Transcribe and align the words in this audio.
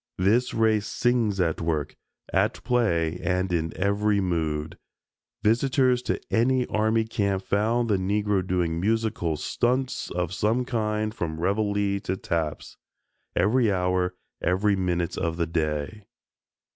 This 0.17 0.51
race 0.55 0.87
sings 0.87 1.39
at 1.39 1.61
work, 1.61 1.95
at 2.33 2.63
play 2.63 3.19
and 3.23 3.53
in 3.53 3.71
every 3.77 4.19
mood. 4.19 4.79
Visitors 5.43 6.01
to 6.01 6.19
any 6.31 6.65
army 6.65 7.03
camp 7.05 7.43
found 7.43 7.87
the 7.87 7.97
Negro 7.97 8.41
doing 8.47 8.79
musical 8.79 9.37
"stunts" 9.37 10.09
of 10.09 10.33
some 10.33 10.65
kind 10.65 11.13
from 11.13 11.39
reveille 11.39 11.99
to 11.99 12.17
taps 12.17 12.77
every 13.35 13.71
hour, 13.71 14.15
every 14.41 14.75
minute 14.75 15.19
of 15.19 15.37
the 15.37 15.45
day. 15.45 16.05